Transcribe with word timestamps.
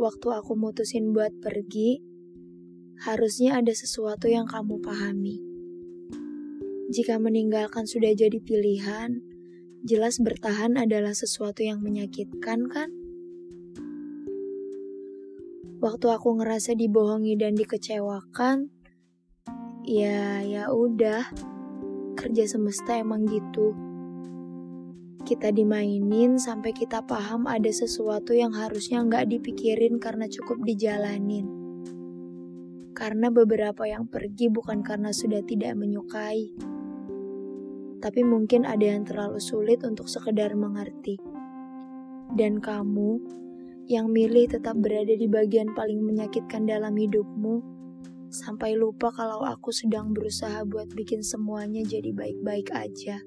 waktu 0.00 0.32
aku 0.32 0.56
mutusin 0.56 1.12
buat 1.12 1.28
pergi, 1.44 2.00
harusnya 3.04 3.60
ada 3.60 3.76
sesuatu 3.76 4.32
yang 4.32 4.48
kamu 4.48 4.80
pahami. 4.80 5.36
Jika 6.88 7.20
meninggalkan 7.20 7.84
sudah 7.84 8.08
jadi 8.16 8.40
pilihan, 8.40 9.20
jelas 9.84 10.16
bertahan 10.16 10.80
adalah 10.80 11.12
sesuatu 11.12 11.60
yang 11.60 11.84
menyakitkan, 11.84 12.64
kan? 12.72 12.88
Waktu 15.84 16.06
aku 16.08 16.40
ngerasa 16.40 16.72
dibohongi 16.80 17.36
dan 17.36 17.52
dikecewakan, 17.60 18.72
ya 19.84 20.40
ya 20.40 20.72
udah, 20.72 21.28
kerja 22.16 22.48
semesta 22.48 22.96
emang 22.96 23.28
gitu. 23.28 23.89
Kita 25.30 25.54
dimainin 25.54 26.42
sampai 26.42 26.74
kita 26.74 27.06
paham 27.06 27.46
ada 27.46 27.70
sesuatu 27.70 28.34
yang 28.34 28.50
harusnya 28.50 28.98
nggak 29.06 29.30
dipikirin 29.30 30.02
karena 30.02 30.26
cukup 30.26 30.58
dijalanin. 30.66 31.46
Karena 32.98 33.30
beberapa 33.30 33.86
yang 33.86 34.10
pergi 34.10 34.50
bukan 34.50 34.82
karena 34.82 35.14
sudah 35.14 35.38
tidak 35.46 35.78
menyukai, 35.78 36.50
tapi 38.02 38.26
mungkin 38.26 38.66
ada 38.66 38.82
yang 38.82 39.06
terlalu 39.06 39.38
sulit 39.38 39.86
untuk 39.86 40.10
sekedar 40.10 40.50
mengerti. 40.58 41.22
Dan 42.34 42.58
kamu 42.58 43.22
yang 43.86 44.10
milih 44.10 44.50
tetap 44.50 44.82
berada 44.82 45.14
di 45.14 45.30
bagian 45.30 45.78
paling 45.78 46.02
menyakitkan 46.02 46.66
dalam 46.66 46.98
hidupmu, 46.98 47.62
sampai 48.34 48.74
lupa 48.74 49.14
kalau 49.14 49.46
aku 49.46 49.70
sedang 49.70 50.10
berusaha 50.10 50.66
buat 50.66 50.90
bikin 50.90 51.22
semuanya 51.22 51.86
jadi 51.86 52.10
baik-baik 52.10 52.74
aja. 52.74 53.22